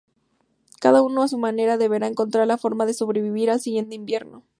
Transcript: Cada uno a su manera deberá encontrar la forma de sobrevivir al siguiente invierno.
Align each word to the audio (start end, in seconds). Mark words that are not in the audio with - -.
Cada 0.79 1.03
uno 1.03 1.21
a 1.21 1.27
su 1.27 1.37
manera 1.37 1.77
deberá 1.77 2.07
encontrar 2.07 2.47
la 2.47 2.57
forma 2.57 2.87
de 2.87 2.95
sobrevivir 2.95 3.51
al 3.51 3.59
siguiente 3.61 3.93
invierno. 3.93 4.41